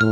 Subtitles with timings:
[0.00, 0.08] 朋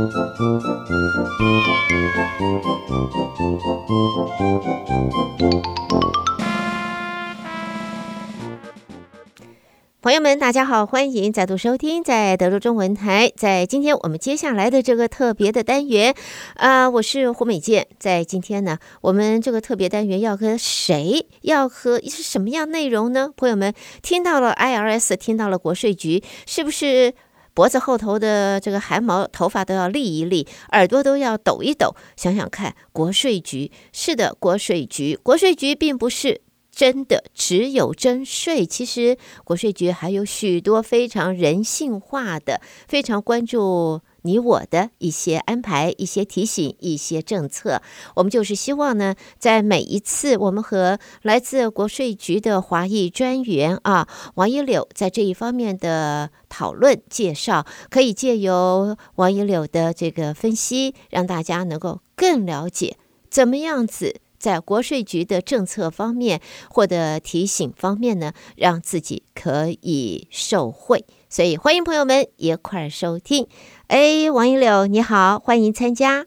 [10.13, 13.33] 友们，大家好，欢迎再度收听在德州中文台。
[13.35, 16.13] 在今天我们接下来的这个特别的单元，
[16.53, 17.87] 啊、我是胡美健。
[17.97, 23.31] 在今天呢，我们这个特别单元要和谁，要和是什么样内容呢？
[23.35, 27.15] 朋友们听到了 IRS，听到了国税局，是不是
[27.53, 31.95] 脖子后头的这个汗毛、头发都要立一立，耳朵都要抖一抖？
[32.15, 36.41] 想想看，国税局是的，国税局，国税局并不是。
[36.71, 47.81] 真的只有征税，其实国税局还有许多非常人性化的、非常关注你我的一些安排、一些提醒、一些政策。
[48.15, 62.97] 我们就是希望呢，在每一次我们和来自国税局的华裔专员啊王一柳在这一方面的讨论介绍，可以借由王一柳的这个分析，让大家能够更了解
[63.31, 64.21] 怎么样子。
[64.37, 71.03] 在国税局的政策方面或者提醒方面呢，让自己可以受惠。
[71.29, 73.47] 所以欢迎朋友们一块儿收听。
[73.87, 76.25] 哎，王一柳你好，欢迎参加。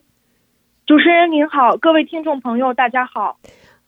[0.85, 3.37] 主持人您好，各位听众朋友大家好，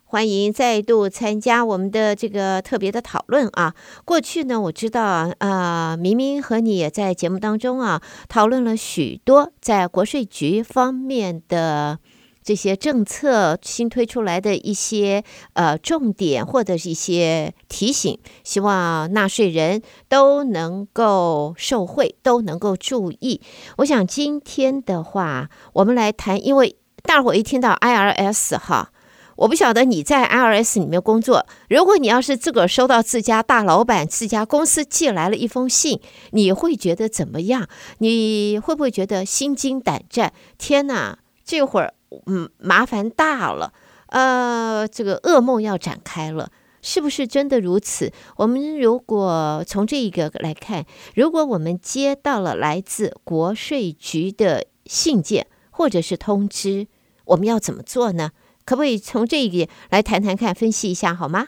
[0.04, 3.74] 欢迎再度参加我们的这个特别的讨论啊。
[4.04, 12.00] 过去呢，我知道啊，呃，明明和你也在节目当中啊讨论了许多在国税局方面的。
[12.46, 23.42] 这些政策新推出来的一些呃重点或者是一些提醒，希望纳税人都能够受惠，都能够注意。
[23.78, 28.92] 我想今天的话，我们来谈，因为大伙一听到 IRS 哈，
[29.38, 36.00] 我不晓得你在 IRS 里面工作，如果你要是自个儿收到自家大老板、自家公司寄来了一封信，
[36.30, 37.68] 你会觉得怎么样？
[37.98, 40.32] 你会不会觉得心惊胆战？
[40.60, 41.95] 天哪，这会儿。
[42.28, 43.74] 嗯，麻烦大了，
[44.08, 46.50] 呃，这个噩梦要展开了，
[46.82, 48.12] 是不是真的如此？
[48.38, 56.88] 我们如果从这一个来看，如果我们接到了来自国税局的信件或者是通知，
[57.26, 58.32] 我们要怎么做呢？
[58.66, 61.48] 可不可以从这一点来谈谈看，分析一下好吗？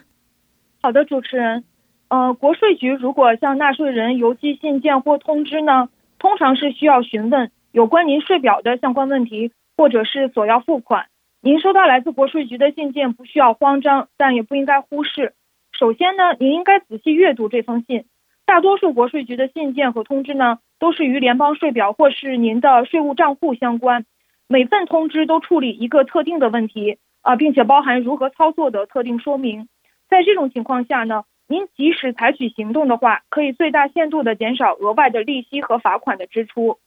[0.80, 1.64] 好的，主持人，
[2.08, 9.50] 呃，国税局如果向纳税人邮寄信件或通知呢，通常是需要询问有关您税表的相关问题。
[9.78, 11.06] 或者是索要付款，
[11.40, 15.34] 您收到来自国税局的信件，不需要慌张，但也不应该忽视。
[15.70, 18.06] 首先呢，您应该仔细阅读这封信。
[18.44, 24.04] 大多数国税局的信件和通知呢，都是与联邦税表或是您的税务账户相关。
[24.48, 29.68] 每份通知都处理一个特定的问题啊，并且包含如何操作的特定说明。
[30.08, 36.80] 在这种情况下呢，您及时采取行动的话，可以最大限度地减少额外的利息和罚款的支出。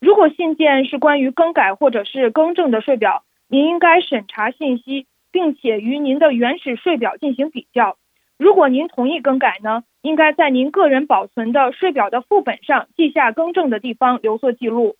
[0.00, 7.96] 如果信件是关于更改或者是更正的税表，您应该审查信息，并且与您的原始税表进行比较。
[8.38, 14.96] 如果您同意更改呢，应该在您个人保存的税表的副本上记下更正的地方，留作记录。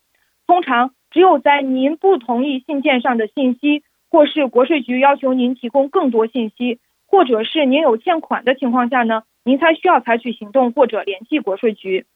[0.47, 12.07] 通常，只有在您不同意信件上的信息，或是国税局要求您提供更多信息，或者是您有欠款的情况下呢，您才需要采取行动或者联系国税局。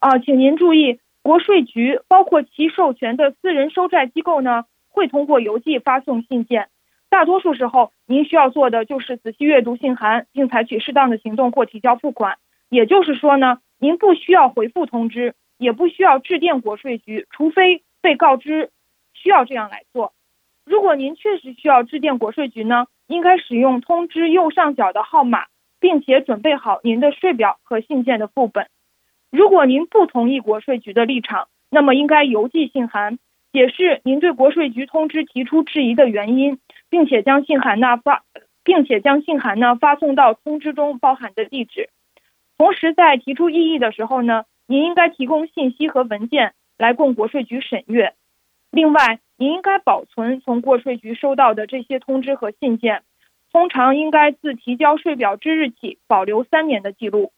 [0.00, 1.00] 啊，请您注意。
[1.22, 6.68] 国税局包括其授权的私人收债机构呢，会通过邮寄发送信件。
[7.08, 12.38] 大多数时候，您需要做的就是仔细阅读信函，并采取适当的行动或提交付款。
[12.68, 18.70] 也就是说呢，您不需要回复通知，也不需要致电国税局，除非被告知
[19.12, 20.14] 需要这样来做。
[20.64, 25.44] 如果您确实需要致电国税局呢，应该使用通知右上角的号码，
[25.78, 28.66] 并且准备好您的税表和信件的副本。
[29.32, 33.18] 如果您不同意国税局的立场，那么应该邮寄信函，
[33.50, 36.58] 解释您对国税局通知提出质疑的原因，
[36.90, 38.24] 并且将信函呢发，
[38.62, 41.88] 并且将信函呢发送到通知中包含的地址。
[42.58, 48.12] 同时，在提出异议的时候呢，您应该提供信息和文件来供国税局审阅。
[48.70, 53.02] 另外，您应该保存从国税局收到的这些通知和信件，
[53.50, 57.32] 通常应该自提交税表之日起保留三年的记录。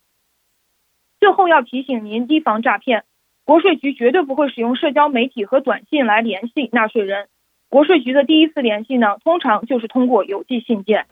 [1.25, 3.05] 最后要提醒您，提防诈骗。
[3.47, 7.29] 国税局绝对不会使用社交媒体和短信来联系纳税人。
[7.71, 11.07] 国税局的第一次联系呢，通常就是通过邮寄信件。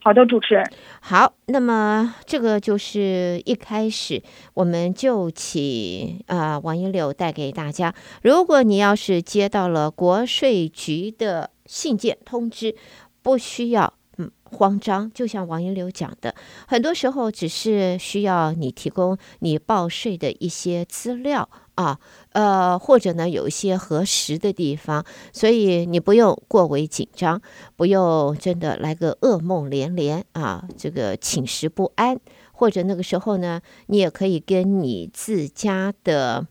[0.00, 0.70] 好的，主持人。
[1.00, 4.22] 好，那么这个就是一开始
[4.54, 7.92] 我们就请啊、呃、王一柳带给大家。
[8.22, 12.76] 如果你要是接到了国税局的信件通知，
[13.24, 15.10] 不需要嗯慌张。
[15.12, 16.34] 就像王银柳讲的，
[16.66, 21.48] 很多时候只是需要你提供你报税的一些资料。
[21.74, 21.98] 啊，
[22.32, 27.40] 呃，或者呢，有一些核实的地方，所以你不用过为紧张，
[27.76, 32.20] 不用真的来个噩梦连连啊，这个寝食不安，
[32.52, 36.46] 或者那个时候呢，你也可以跟你自家的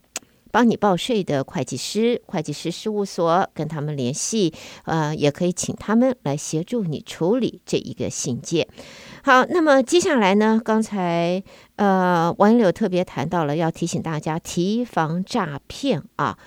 [0.51, 4.53] 帮你报税的会计师、会计师事务所跟他们联系，
[4.85, 8.67] 呃，也可以请他们来协助你处理这一个信件。
[9.23, 10.59] 好，那么接下来呢？
[10.63, 11.43] 刚才
[11.75, 16.37] 呃，王柳特别谈到了，要提醒大家提防诈骗啊。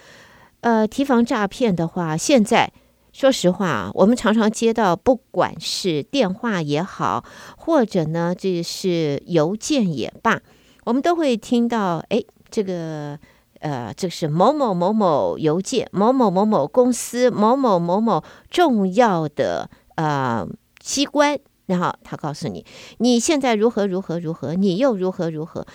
[0.60, 2.72] 呃，提防诈骗的话，现在
[3.12, 7.24] 说实话啊，我们常常接到，不管是电话也好，
[7.56, 10.40] 或者呢，这是邮件也罢，
[10.84, 12.20] 我们都会听到，哎，
[12.50, 13.18] 这个
[13.64, 20.46] 呃，这是某某某某邮件，某某某某公司，某某某某重要的呃
[20.78, 21.40] 机关。
[21.64, 22.62] 然后他告诉你，
[22.98, 25.66] 你现在如何如何如何，你又如何如何。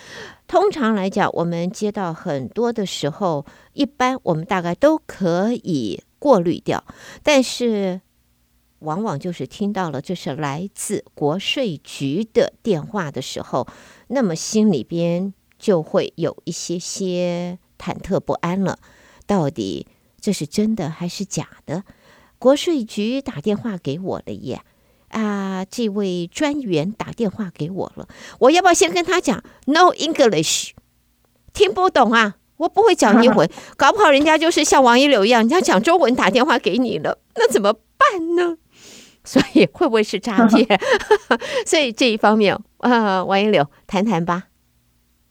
[0.48, 3.44] 通常来讲，我们接到很多的时候，
[3.74, 6.84] 一般我们大概都可以过滤掉。
[7.24, 8.02] 但是，
[8.82, 13.66] 往往就是听到了这是来自国税局的电话的时候，
[14.10, 18.78] 那么心里边就会有一些些忐忑不安了。
[19.26, 19.88] 到底
[20.20, 21.84] 这是真的还是假的？
[22.38, 24.62] 国税局打电话给我了耶。
[25.10, 30.74] 啊，这位专员打电话给我了，我要不要先跟他讲 “No English”？
[31.52, 38.58] 听不懂啊，我不会讲英文， 搞不好人家就是像王一柳一样，人家讲中文打电话给你了，那怎么办呢？
[39.24, 40.80] 所以会不会是诈骗？
[41.66, 44.44] 所以这一方面，呃，王一柳谈谈吧。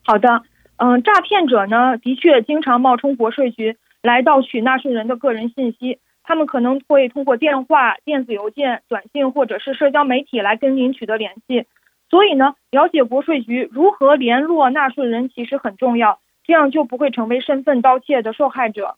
[0.05, 0.29] 好的，
[0.79, 5.99] 嗯、诈骗者呢，的确经常冒充国税局来盗取纳税人的个人信息。
[6.23, 11.65] 他们可能会通过电话、电子邮件、短信或者是社交媒体来跟您取得联系，
[12.11, 18.97] 所以呢，了解国税局如何联络纳税人其实很重要，这样就不会成为身份盗窃的受害者。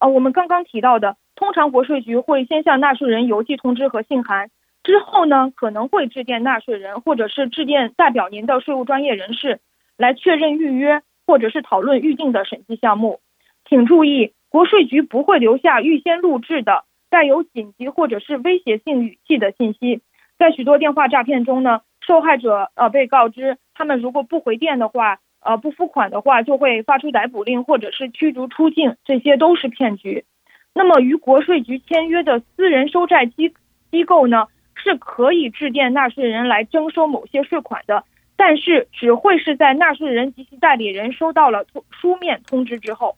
[0.00, 4.50] 呃，我们刚刚提到的，通常国税局会先向纳税人邮寄通知和信函，
[4.82, 9.60] 之后呢，可能会致电纳税人，或者是致电代表您的税务专业人士，
[9.96, 11.00] 来确认预约
[11.32, 13.20] 或者是讨论预定的审计项目。
[13.66, 14.34] 请注意。
[14.50, 20.02] 国税局不会留下预先录制的带有紧急或者是威胁性语气的信息。
[20.38, 30.26] 在许多电话诈骗中呢，受害者呃被告知，他们如果不回电的话，呃不付款的话，就会发出逮捕令或者是驱逐出境，这些都是骗局。
[30.74, 33.54] 那么与国税局签约的私人收债机
[33.90, 38.04] 机构呢，是可以致电纳税人来征收某些税款的，
[38.44, 43.14] 但是只会是在纳税人及其代理人收到了书面通知之后。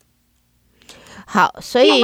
[1.26, 2.02] 好，所以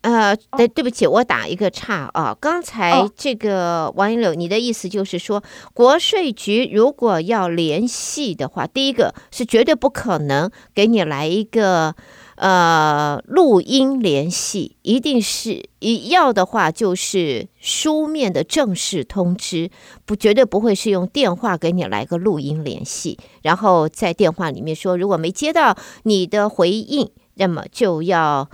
[0.00, 2.36] 呃，对，对不起，我打一个岔啊。
[2.40, 5.42] 刚才这个王银柳，你的意思就是说，
[5.74, 11.94] 国税局如果要联系的话，第一个是绝对不可能给你来一个
[12.36, 19.70] 呃录音联系，一定是一要的话就是书面的正式通知，
[20.04, 27.10] 不绝对不会是用电话给你来个录音联系，然后在电话里面说，如果没接到你的回应。
[27.34, 28.48] 那么就要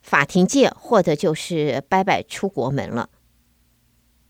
[0.00, 3.08] 法庭见，或者就是拜拜出国门了。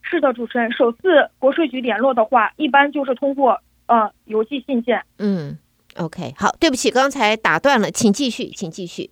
[0.03, 5.03] 是的，主持人，首次国税局联络的话，一般就是通过呃邮寄信件。
[5.19, 5.59] 嗯
[5.97, 9.11] ，OK，好，对不起，刚才打断了，请继续，请继续。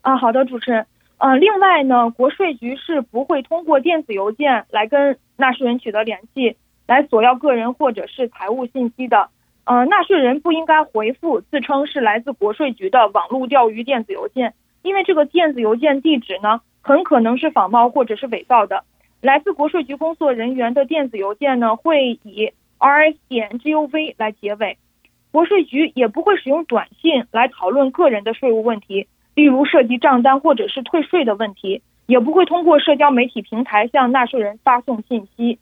[0.00, 0.86] 啊，好的，主持人。
[1.18, 6.56] 呃，另外呢，国税局是不会通过电子邮件来跟纳税人取得联系，
[6.88, 9.28] 来索要个人或者是财务信息的。
[9.64, 18.82] 呃，纳税人不应该回复自称是来自国税局的网络钓鱼电子邮件，因为这个电子邮件地址呢，很可能是仿冒或者是伪造的。
[19.20, 24.78] 来自国税局工作人员的电子邮件呢，会以 rs 点 gov 来结尾。
[25.30, 35.60] 国税局也不会使用短信来讨论个人的税务问题，例如涉及账单或者是退税的问题，也不会通过社交媒体平台向纳税人发送信息。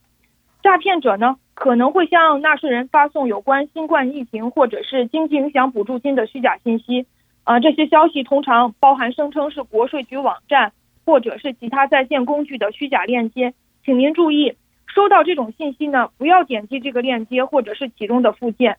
[0.63, 7.07] 诈骗者呢，可能会向纳税人发送有关新冠疫情或者是经济影响补助金的虚假信息，
[7.45, 10.73] 啊、呃，这些消息通常包含声称是国税局网站
[11.07, 14.55] 或者是其他在线工具的虚假链接，请您注意，
[14.87, 18.77] 收到这种信息呢，不要点击这个链接或者是其中的附件。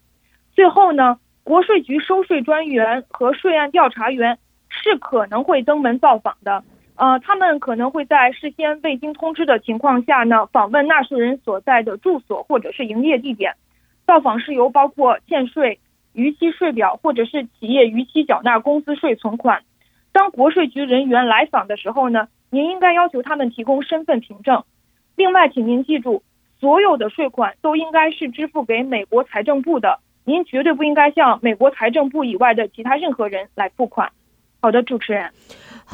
[0.53, 4.37] 最后呢，国税局收税专员和税案调查员
[4.69, 6.63] 是可能会登门造访的。
[7.01, 13.55] 呃，他们可能会在事先未经通知的情况下呢，访问纳税人所在的住所或者是营业地点。
[14.05, 15.79] 到访事由包括欠税、
[16.13, 19.63] 逾期税表，或者是企业逾期缴纳工资税存款。
[20.11, 24.63] 当国税局人员来访的时候呢，您应该要求他们提供身份凭证。
[25.15, 26.21] 另外，请您记住，
[26.59, 34.11] 所有的税款都应该是支付给美国财政部的，您绝对不应该向美国财政部以外的其他任何人来付款。
[34.61, 35.31] 好的，主持人。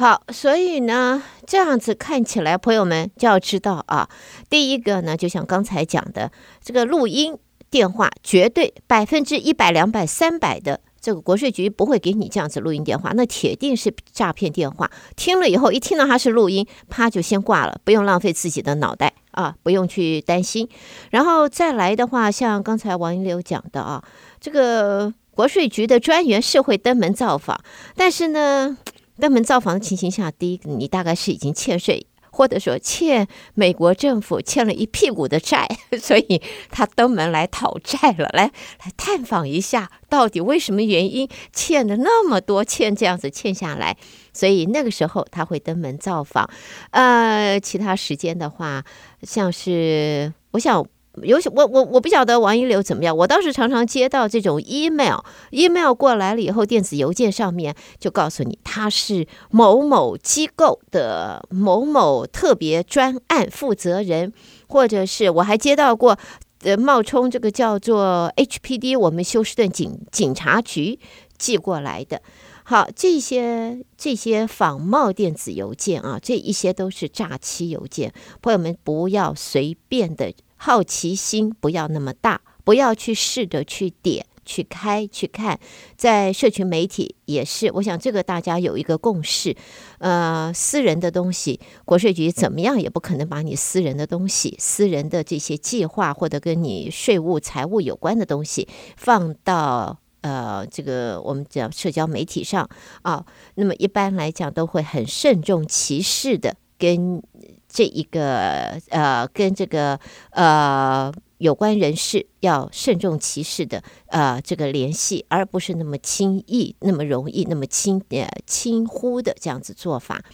[0.00, 4.08] 好，所以呢，这样子看起来，朋友们就要知道啊，
[4.48, 6.30] 第一个呢，就像刚才讲的，
[6.62, 7.36] 这个录音
[7.68, 14.88] 电话绝对百分之一百、两百、三百的，这个国税局不会给你这样子录音电话，那铁定是诈骗电话。
[15.16, 20.68] 听了以后，一听到它是录音，啪就先挂了，不用浪费自己的脑袋啊，不用去担心。
[21.10, 24.04] 然后再来的话，像刚才王一柳讲的啊，
[24.38, 27.60] 这个国税局的专员是会登门造访，
[27.96, 28.78] 但是呢。
[29.20, 35.66] 登门造访的情形下，第一个，你大概是已经欠税，或者说欠美国政府欠了一屁股的债，
[36.00, 38.52] 所以他登门来讨债了，来
[38.84, 43.96] 来探访一下，到底为什么原因欠了那么多，欠这样子欠下来，
[44.32, 46.48] 所以那个时候他会登门造访。
[46.90, 48.84] 呃，其他时间的话，
[49.22, 50.86] 像是我想。
[51.24, 64.32] 有我我我不晓得王一流怎么样，我倒是常常接到这种 email，email 过来了以后，电子邮件上面就告诉你他是某某机构的某某特别专案负责人，
[64.68, 66.18] 或者是我还接到过
[66.62, 70.98] 呃冒充这个叫做 HPD 我们休斯顿警警察局
[71.36, 72.20] 寄过来的，
[72.64, 80.32] 好，这些这些仿冒电子邮件啊，这一些都是诈欺邮件，朋友们不要随便的。
[80.58, 85.58] 好奇心不要那么大，不要去试着去点、去开、去看。
[85.96, 89.56] 在社群媒体也是，我想这个大家有一个共识。
[89.98, 102.68] 呃，私人的东西，国税局怎么样也不可能把你私人的东西、私人的这些计划或者跟你税务、财务有关的东西放到呃这个我们讲社交媒体上
[103.02, 103.24] 啊。
[103.54, 107.22] 那么一般来讲都会很慎重其事的跟。
[107.68, 120.24] 这一个呃，跟这个呃有关人士要慎重其事的呃这个联系，而不是那么轻易、那么容易、那么轻呃轻忽的这样子做法。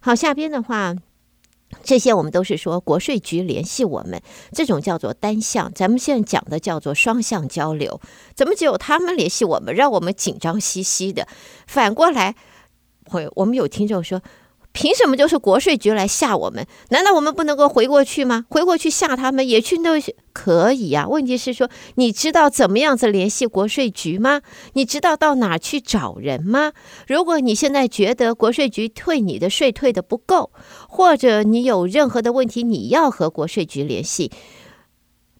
[0.00, 0.96] 好，下边的话，
[1.84, 4.20] 这些我们都是说国税局联系我们，
[4.52, 5.70] 这种叫做单向。
[5.74, 8.00] 咱们现在讲的叫做双向交流，
[8.34, 11.28] 怎么只有他们联系我们，让我们紧张兮兮的？
[11.66, 12.34] 反过来，
[13.04, 14.22] 会我们有听众说。
[14.72, 16.64] 凭什么就是国税局来吓我们？
[16.90, 18.44] 难道我们不能够回过去吗？
[18.48, 19.90] 回过去吓他们也去那
[20.32, 21.08] 可以呀、啊。
[21.08, 24.40] 问题是说，你知道怎么样子联系国税局吗？
[24.74, 26.72] 你知道到哪去找人吗？
[27.08, 30.52] 如果你现在觉得国税局退你的税退的不够，
[30.88, 34.30] 或者你有任何的问题，你要和国税局联系，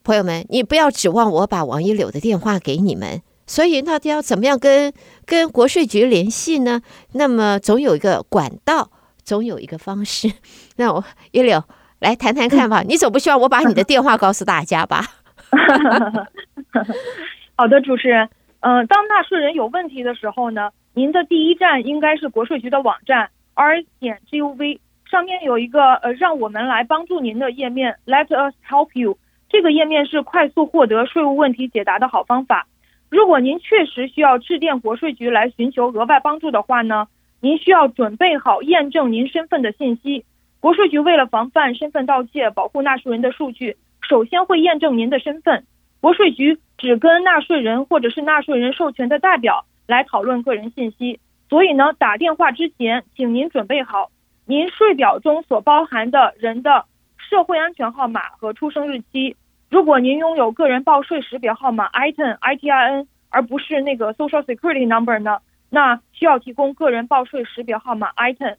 [0.03, 3.21] 朋友们，你不要指望我把王一柳的电话给你们。
[3.47, 4.91] 所以，到底要怎么样跟
[5.25, 6.81] 跟国税局联系呢？
[7.13, 8.91] 那么总有一个管道。
[9.29, 10.27] 总有一个方式，
[10.77, 11.63] 那我一柳
[11.99, 12.81] 来谈谈看吧。
[12.81, 15.03] 你总不希望我把你的电话告诉大家吧？
[17.55, 18.27] 好的，主持人。
[18.61, 29.19] 嗯、呃，当纳税人有问题的时候呢，您的第一站应该是国税局的网站 r 点 gov，上面有一个呃让我们来帮助您的页面，Let us help you。
[29.47, 32.65] 这个页面是快速获得税务问题解答的好方法。
[33.09, 37.07] 如果您确实需要致电国税局来寻求额外帮助的话呢，
[37.41, 40.25] 您需要准备好验证您身份的信息。
[40.59, 45.63] 国税局为了防范身份盗窃，保护纳税人的数据，首先会验证您的身份。
[46.01, 51.19] 国税局只跟纳税人或者是纳税人授权的代表来讨论个人信息。
[51.49, 54.11] 所以呢，打电话之前，请您准备好
[54.45, 56.85] 您税表中所包含的人的
[57.17, 59.35] 社会安全号码和出生日期。
[59.69, 65.39] 如果您拥有个人报税识别号码 ITIN ITIN，而不是那个 Social Security Number 呢？
[65.69, 68.55] 那需要提供个人报税识别号码 ITIN，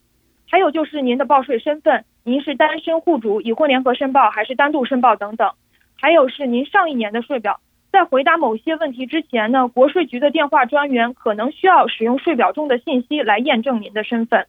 [0.48, 5.52] 还有就是您的报税身份，您是单身户主、已婚联合申报还是单独申报等等，
[6.00, 7.60] 还有是您上一年的税表。
[7.92, 14.46] 在回答某些问题之前呢，国税局的电话专员可能需要使用税表中的信息来验证您的身份。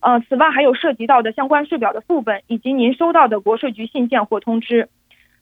[0.00, 4.88] 呃，此外还有涉及到的相关税表的副本以及您收到的国税局信件或通知。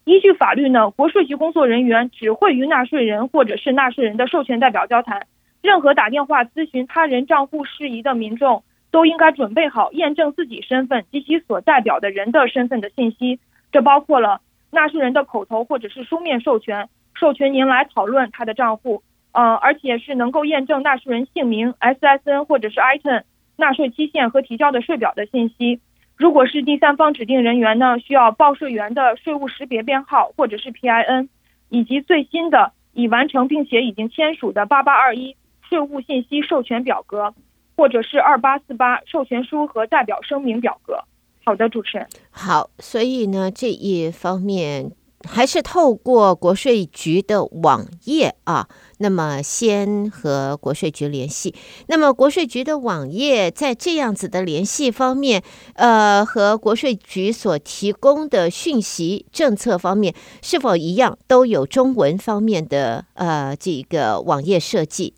[0.03, 5.27] 依据法律呢，国税局工作人员只会与纳税人或者是纳税人的授权代表交谈。
[5.61, 13.39] 任何打电话咨询他人账户事宜的民众，都应该准备好验证自己身份及其所代表的人的身份的信息。
[13.71, 23.23] 这包括了纳税人的口头或者是书面授权，授权您来讨论他的账户，呃，而且是能够验证纳税人姓名、SSN 或者是 ITIN，
[23.57, 25.81] 纳税期限和提交的税表的信息。
[26.15, 31.27] 如果是第三方指定人员呢，需要报税员的税务识别编号或者是 PIN，
[31.69, 35.35] 以及最新的已完成并且已经签署的八八二一
[35.69, 37.33] 税务信息授权表格，
[37.75, 40.99] 或者是二八四八授权书和代表声明表格。
[41.45, 42.07] 好的，主持人。
[42.31, 44.91] 好，所以呢，这一方面。
[45.27, 48.69] 还是透过国税局的网页啊，
[48.99, 51.55] 那么先和国税局联系。
[51.87, 55.41] 那么国税局的网页在这样子的联系方面，
[55.73, 65.15] 呃，和国税局所提供的讯息政策方面是否一样，都有中文方面的呃这个网页设计。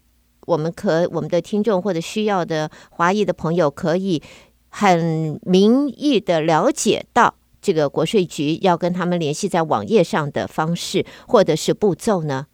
[0.49, 4.21] 我们可我们的听众或者需要的华裔的朋友可以
[4.69, 7.35] 很明易的了解到。
[7.61, 12.47] 这个国税局要跟他们联系在网页上的方式或者是步骤呢？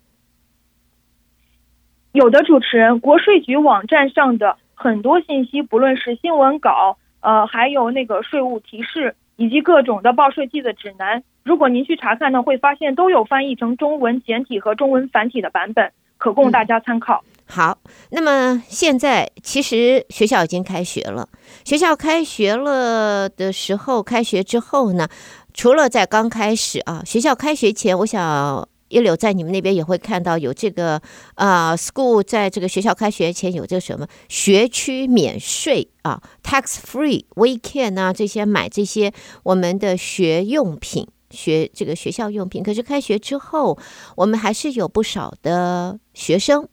[2.12, 17.24] 有的主持人，国税局网站上的很多信息，不论是新闻稿，呃，还有那个税务提示，以及各种的报税季的指南，如果您去查看呢，会发现都有翻译成中文简体和中文繁体的版本，可供大家参考。
[17.28, 17.78] 嗯好，
[18.10, 21.30] 那么现在其实学校已经开学了。
[21.64, 25.08] 学校开学了的时候，开学之后呢，
[25.54, 31.00] 除了在刚开始啊，学校开学前，我想一柳在你们那边也会看到有这个
[31.36, 42.64] 啊、，school 在这个学校开学前有这个什么学区免税啊，tax free weekend 啊，这些买这些我们的学用品、学这个学校用品。
[42.64, 43.78] 可是开学之后，
[44.16, 46.68] 我们还是有不少的学生。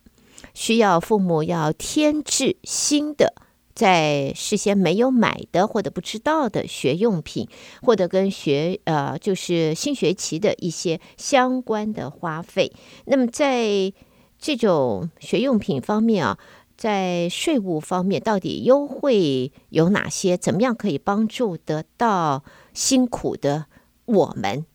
[0.54, 3.34] 需要父母要添置新的，
[3.74, 7.48] 在事先没有买的或者不知道的学用品，
[7.80, 12.72] 或者跟学呃就是新学期的一些相关的花费。
[13.06, 13.92] 那么在
[14.38, 16.38] 这种学用品方面啊，
[16.76, 20.36] 在税务方面到底优惠有哪些？
[20.36, 22.44] 怎么样可以帮助得到
[22.74, 23.66] 辛苦的
[24.04, 24.66] 我们？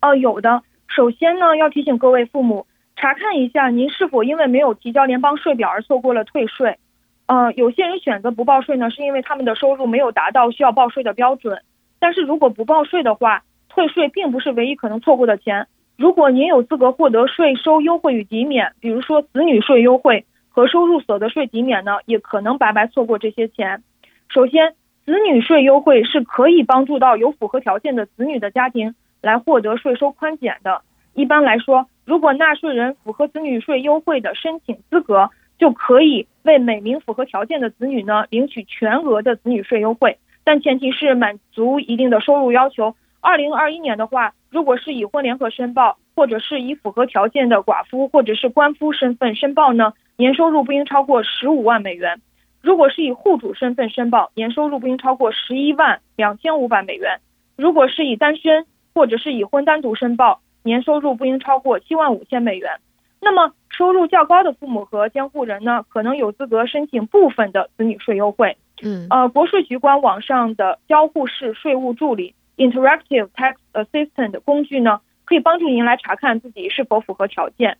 [0.00, 0.62] 哦，有的。
[0.88, 2.66] 首先呢，要提醒各位父母。
[3.04, 6.78] 查看一下，您是否因为没有提交联邦税表而错过了退税？
[7.26, 11.60] 呃，有些人选择不报税呢，是因为他们的收入没有达到需要报税的标准。
[11.98, 15.66] 但是如果不报税的话，退税并不是唯一可能错过的钱。
[15.98, 23.82] 如果您有资格获得税收优惠与抵免，比如说子女税优惠和收入所得税抵免呢，也可能白白错过这些钱。
[24.30, 24.72] 首先，
[25.04, 30.80] 子女税优惠是可以帮助到有符合条件的子女的家庭来获得税收宽减的。
[31.12, 42.94] 一般来说，如果纳税人符合子女税优惠的申请资格，就可以为每名符合条件的子女呢领取全额的子女税优惠，但前提是满足一定的收入要求。
[43.20, 52.18] 二零二一年的话，如果是已婚联合申报，或者是以符合条件的寡妇或者是官夫身份申报呢，年收入不应超过十五万美元；
[52.60, 57.20] 如果是以户主身份申报，年收入不应超过十一万两千五百美元；
[57.56, 60.40] 如果是以单身或者是已婚单独申报。
[60.64, 62.72] 年收入不应超过七万五千美元。
[63.20, 68.56] 那么，收入较高的父母和监护人呢，可能有资格申请部分的子女税优惠。
[68.82, 77.78] 嗯，呃，国税局官网上的交互式税务助理 （Interactive Tax Assistant） 工具呢，可以帮助您来查看自己是否符合条件。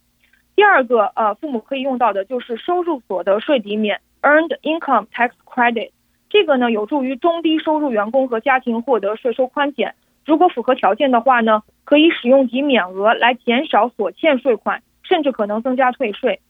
[0.57, 5.90] 第二个，呃，父母可以用到的就是收入所得税抵免 （Earned Income Tax Credit）。
[6.31, 9.94] 这个呢，有助于中低收入员工和家庭获得税收宽减。
[10.25, 16.41] 如果符合条件的话呢，可以使用抵免额来减少所欠税款，甚至可能增加退税。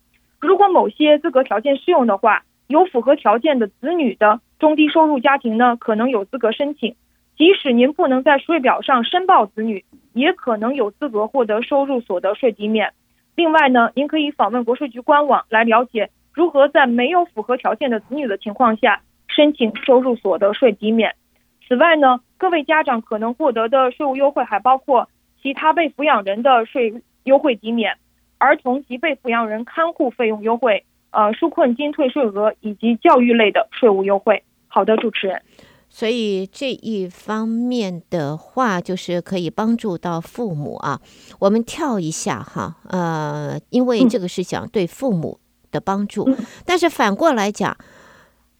[0.40, 6.94] 如果某些资格条件适用的话，有符合条件的子女的中低收入家庭呢，可能有资格申请。
[7.36, 12.92] 即使您不能在税表上申报子女，也可能有资格获得收入所得税抵免。
[13.34, 21.16] 另外呢，您可以访问国税局官网来了解如何在没有符合条件的子女的情况下申请收入所得税抵免。
[21.66, 25.08] 此外呢，各位家长可能获得的税务优惠还包括
[25.42, 27.96] 其他被抚养人的税优惠抵免、
[28.38, 34.42] 儿童及被抚养人看护费用优惠、呃纾困金退税额以及教育类的税务优惠。
[34.68, 35.42] 好的，主持人。
[35.88, 41.00] 所以这一方面的话，就是可以帮助到父母啊。
[41.38, 45.38] 我们跳一下哈，呃，因为这个是讲对父母
[45.70, 47.76] 的帮助，嗯、但是反过来讲。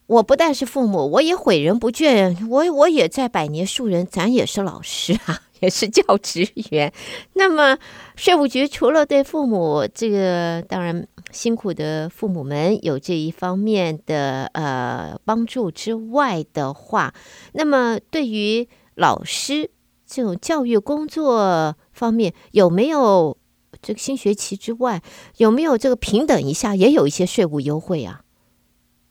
[0.07, 2.47] 我不但是父母，我也诲人不倦。
[2.47, 6.93] 我我也在百年树人，咱也是老师啊，也是教职员。
[7.33, 7.77] 那么
[8.15, 17.13] 税务局除了对父母这个当然辛苦的父母们有这一方面的呃帮助之外的话，
[17.53, 19.71] 那么对于老师
[20.05, 23.35] 这种教育工作方面，有没有
[23.81, 25.01] 这个新学期之外
[25.37, 28.21] 有没有这个平等一下也有一些税务优惠啊？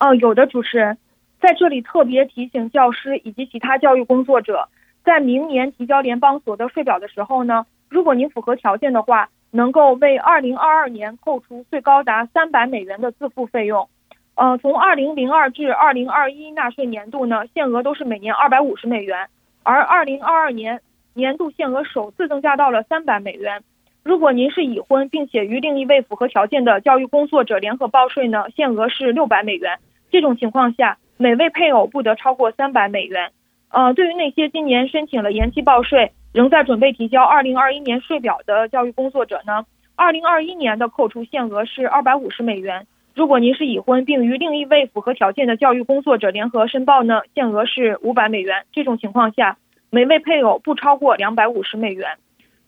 [0.05, 0.99] 呃，有的主持人
[1.41, 4.69] 在这里特别提醒教师以及其他教育工作者，
[5.03, 13.89] 在明年提交联邦所得税表的时候呢，如果您符合条件的话，能够为二零二二年扣除最高达三百美元的自付费用。
[14.35, 19.29] 呃，从二零零二至二零二一纳税年度呢，限额都是每年二百五十美元，
[19.63, 20.83] 而二零二二年
[21.15, 23.63] 年度限额首次增加到了三百美元。
[24.03, 29.79] 如果您是已婚，并且与另一位符合条件的教育工作者联合报税呢，限额是六百美元。
[30.15, 33.33] 这种情况下，每位配偶不得超过三百美元。
[33.69, 42.87] 呃，对于那些今年申请了延期报税，仍在准备提交二零二一年税表的教育工作者呢，二零二一年的扣除限额是二百五十美元。
[43.17, 48.67] 如果您是已婚并与另一位符合条件的教育工作者联合申报呢，限额是五百美元。
[48.71, 49.57] 这种情况下，
[49.91, 52.19] 每位配偶不超过两百五十美元。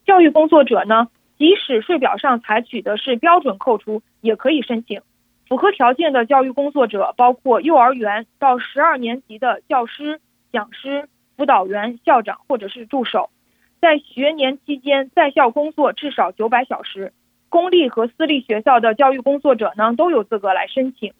[0.04, 1.06] 教育工作者呢，
[1.38, 5.00] 即使税表上采取的是标准扣除，也可以申请。
[5.48, 10.20] 符合条件的教育工作者包括幼儿园到十二年级的教师、
[10.52, 13.30] 讲师、辅导员、校长或者是助手，
[13.80, 17.12] 在学年期间在校工作至少九百小时。
[17.48, 21.12] 公立和私立学校的教育工作者呢，都有资格来申请。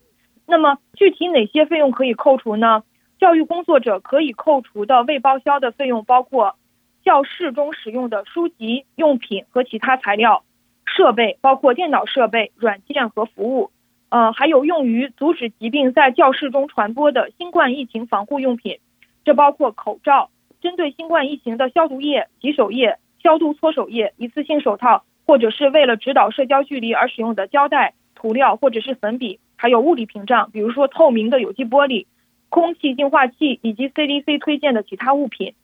[0.44, 2.82] 那么具体哪些费用可以扣除呢？
[3.18, 6.56] 教育工作者可以扣除的未报销的费用包括
[7.04, 10.42] 教室中使用的书籍、用品和其他材料、
[10.84, 13.70] 设备，包括电脑设备、软件和服务。
[14.08, 18.78] 呃，还有用于阻止疾病在教室中传播的新冠疫情防护用品，
[19.24, 25.04] 这包括口罩、针对新冠疫情的消毒液、洗手液、消毒搓手液、一次性手套。
[25.28, 32.06] 或者是为了指导社交距离而使用的胶带、涂料或者是粉笔，还有物理屏障，比如说透明的有机玻璃、
[32.48, 35.54] 空气净化器以及 CDC 推荐的其他物品，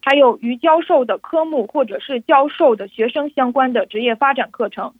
[0.00, 4.92] 还有与教授的科目或者是教授的学生相关的职业发展课程。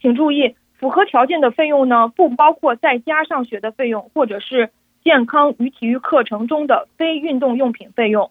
[0.00, 4.70] 请注意，符合条件的费用呢，不包括在家上学的费用，或者是
[5.04, 8.30] 健康与体育课程中的非运动用品费用。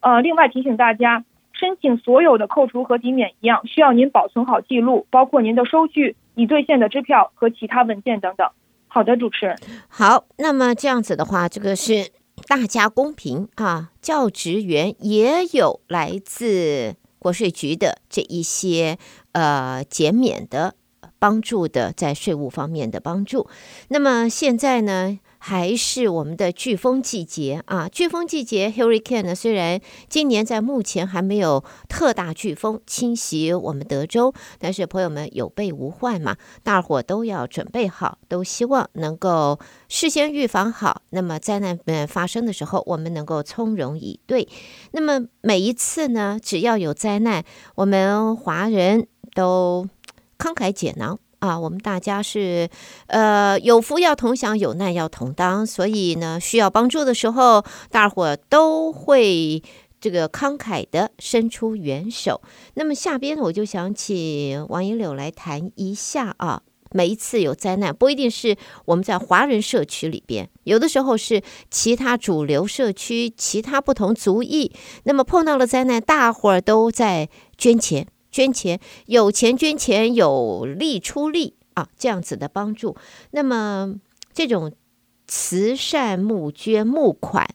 [0.00, 1.24] 呃，另外提醒大家。
[1.54, 8.48] 申请所有的扣除和抵免一样，需要您保存好记录，包括您的收据、已兑现的支票和其他文件等等。
[8.88, 9.56] 好的，主持人。
[9.86, 12.10] 好，那么这样子的话，这个是
[12.48, 13.90] 大家公平啊。
[14.00, 18.98] 教职员也有来自国税局的这一些
[19.32, 20.74] 呃减免的
[21.22, 23.46] 帮助的，在税务方面的帮助。
[23.86, 25.20] 那么现在呢？
[25.44, 27.88] 还是我们的飓风季节啊！
[27.92, 29.34] 飓风季节，Hurricane 呢？
[29.34, 39.58] 虽然今年在目前还没有特大飓风侵袭我们德州，但是朋友们有备无患嘛，大伙都要准备好，都希望能够
[39.88, 41.02] 事先预防好。
[41.10, 44.46] 那么灾难们发生的时候，我们能够从容以对。
[44.92, 47.42] 那么每一次呢，只要有灾难，
[47.74, 49.88] 我们华人都
[50.42, 51.18] 慷慨解囊。
[51.38, 52.68] 啊，我们大家是，
[53.06, 59.60] 呃，有福要同享，有难要同当，所以呢，需要帮助的时候，大伙都会
[60.00, 62.40] 这个慷慨的伸出援手。
[62.74, 74.70] 那么下边我就想请王银柳来谈一下啊，每一次有灾难，不一定是我们在华人社区里边，有的时候是其他主流社区、其他不同族裔，
[75.02, 77.28] 那么碰到了灾难，大伙儿都在
[77.58, 78.06] 捐钱。
[78.32, 82.96] 捐钱，有钱捐钱，有力出力啊，这样子的帮助。
[83.30, 83.94] 那么
[84.32, 84.72] 这种
[85.28, 87.46] 慈善募捐、募款、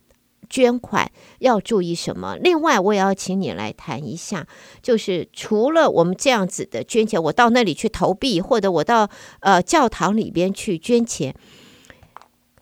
[0.48, 1.10] 捐款
[1.40, 2.36] 要注意什么？
[2.36, 4.46] 另外，我也要请你来谈一下，
[4.80, 9.10] 就是除了我们这样子的捐钱，我到那里去投币，或者我到
[9.40, 11.34] 呃教堂里边去捐钱。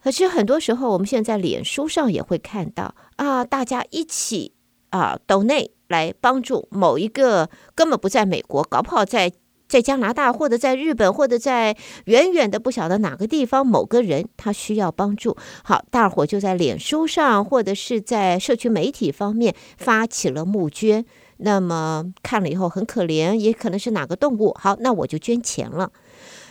[0.02, 4.52] 可是很多时候，我们现在脸书上也会看到啊，大家一起
[4.90, 5.75] 啊抖内。
[5.88, 9.32] 来帮助某一个根本不在美国，搞不好在
[9.68, 15.36] 在加拿大或者在日本或者在远远的不晓得哪个地方某个人他需要帮助。
[15.64, 21.04] 好，大伙就在脸书上或者是在社区媒体方面发起了募捐。
[21.38, 24.54] 那么看了以后很可怜，也可能是哪个动物。
[24.58, 25.90] 好，那我就捐钱了。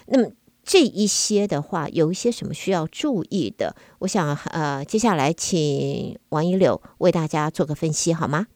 [0.07, 0.29] 那么
[0.63, 3.75] 这一些的话，有一些什么需要注意的？
[3.99, 8.47] 我想呃，接下来请王一柳为大家做个分析，好吗？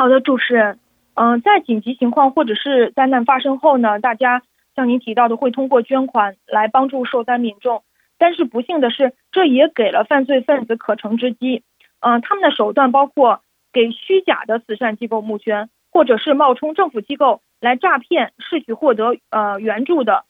[0.00, 0.78] 好的，主持人，
[1.12, 4.40] 嗯、在紧急情况或者是灾难发生后呢，大家
[4.74, 7.82] 像您提到的会通过捐款来帮助受灾民众，
[8.16, 11.64] 但是不幸的是，这也给了犯罪分子可乘之机。
[12.00, 13.42] 嗯、他们的手段包括
[13.74, 20.24] 给虚假的慈善机构募捐，或者是冒充政府机构来诈骗试图获得呃援助的，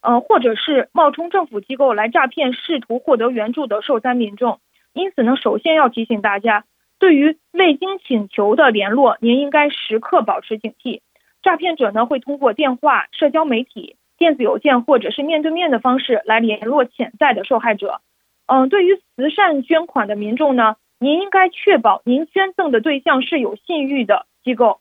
[0.00, 4.58] 呃，或者是冒充政府机构来诈骗试图获得援助的受灾民众。
[4.92, 6.64] 因此呢，首先要提醒大家。
[7.00, 11.00] 对于未经请求的联络，您应该时刻保持警惕。
[11.42, 18.02] 诈骗者呢会通过电话、社交媒体、电子邮件或者是面对面的方式来联络潜在的受害者。
[18.46, 24.80] 嗯，对于慈善捐款的民众呢，您应该确保您捐赠的对象是有信誉的机构。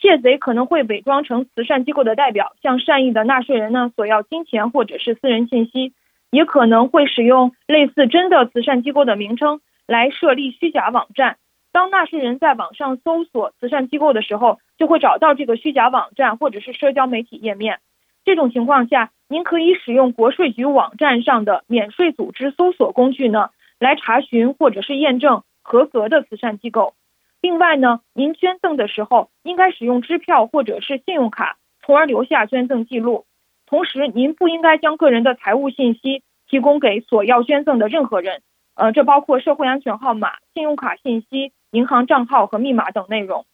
[0.00, 5.92] 窃贼可能会伪装成慈善机构的代表，向善意的纳税人呢索要金钱或者是私人信息，
[6.32, 11.36] 也可能会使用类似真的慈善机构的名称来设立虚假网站。
[11.72, 17.78] 当纳税人在网上搜索慈善机构的时候，就会找到这个虚假网站或者是社交媒体页面。
[18.24, 26.94] 这种情况下，您可以使用国税局网站上的免税组织搜索工具呢，来查询或者是验证合格的慈善机构。
[27.40, 33.24] 另外呢，您捐赠的时候应该使用支票或者是信用卡，从而留下捐赠记录。
[33.66, 38.42] 同时，您不应该将个人的财务信息提供给索要捐赠的任何人，
[38.74, 43.46] 呃，这包括社会安全号码、信用卡信息、银行账号和密码等内容。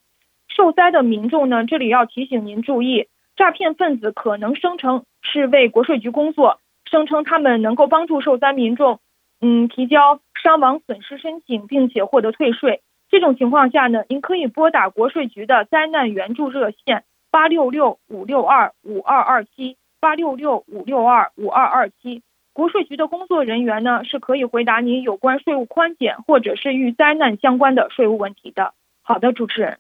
[0.49, 9.01] 受灾的民众呢，这里要提醒您注意，诈骗分子可能声称是为国税局工作，声称他们能够帮助受灾民众，
[9.41, 12.81] 嗯，提交伤亡损失申请，并且获得退税。
[13.11, 22.23] 这种情况下呢，您可以拨打国税局的灾难援助热线八六六五六二五二二七八六六五六二五二二七。
[22.57, 28.73] 国税局的工作人员呢，是可以回答您有关税务宽减或者是与灾难相关的税务问题的。
[29.03, 29.79] 好的，主持人。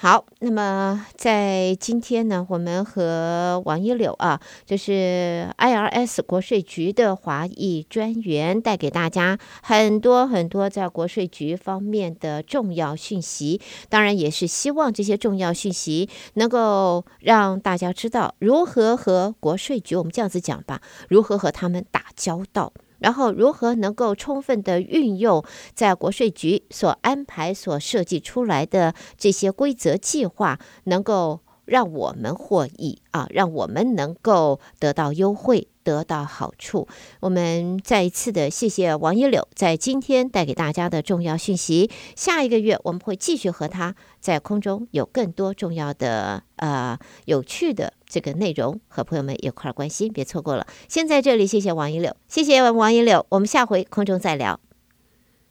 [0.00, 13.60] 好，那么在今天呢，我们和王一柳啊，就是 IRS 国税局的华裔专员，带给大家很多很多在国税局方面的重要讯息。
[13.88, 22.72] 当然，也是希望这些重要讯息能够让大家知道如何和国税局，我们这样子讲吧，如何和他们打交道。
[22.98, 35.68] 然后如何能够充分的运用在国税局所安排、所设计出来的这些规则计划，能够让我们获益啊，让我们能够得到优惠。
[35.88, 36.86] 得到好处，
[37.20, 41.90] 我们再一次的谢谢王一柳在今天带给大家的重要讯息。
[42.14, 50.66] 下一个月我们会继续和他在空中有更多重要的呃有趣的这个内容和朋友们一块儿关心，别错过了。
[50.88, 54.60] 先在这里谢谢王一柳，谢谢王一柳，我们下回空中再聊。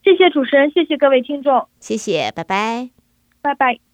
[0.03, 2.91] 谢谢主持人，谢谢各位听众，谢谢，拜拜，
[3.41, 3.86] 拜拜。